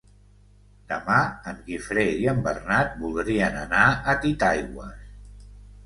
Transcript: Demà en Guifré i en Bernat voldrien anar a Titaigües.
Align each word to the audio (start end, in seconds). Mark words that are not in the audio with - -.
Demà 0.93 1.17
en 1.51 1.59
Guifré 1.67 2.07
i 2.23 2.27
en 2.33 2.41
Bernat 2.49 2.99
voldrien 3.05 3.63
anar 3.67 3.87
a 4.15 4.21
Titaigües. 4.27 5.11